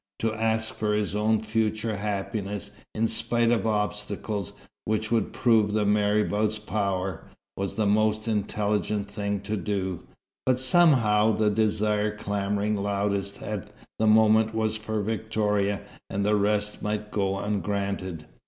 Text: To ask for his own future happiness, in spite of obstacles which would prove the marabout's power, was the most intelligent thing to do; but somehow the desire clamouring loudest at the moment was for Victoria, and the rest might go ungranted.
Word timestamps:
To 0.17 0.33
ask 0.33 0.73
for 0.73 0.95
his 0.95 1.15
own 1.15 1.43
future 1.43 1.97
happiness, 1.97 2.71
in 2.95 3.07
spite 3.07 3.51
of 3.51 3.67
obstacles 3.67 4.51
which 4.85 5.11
would 5.11 5.31
prove 5.31 5.73
the 5.73 5.85
marabout's 5.85 6.57
power, 6.57 7.25
was 7.55 7.75
the 7.75 7.85
most 7.85 8.27
intelligent 8.27 9.11
thing 9.11 9.41
to 9.41 9.55
do; 9.55 10.01
but 10.47 10.59
somehow 10.59 11.33
the 11.33 11.51
desire 11.51 12.17
clamouring 12.17 12.75
loudest 12.77 13.43
at 13.43 13.71
the 13.99 14.07
moment 14.07 14.55
was 14.55 14.75
for 14.75 15.03
Victoria, 15.03 15.81
and 16.09 16.25
the 16.25 16.35
rest 16.35 16.81
might 16.81 17.11
go 17.11 17.37
ungranted. 17.37 18.25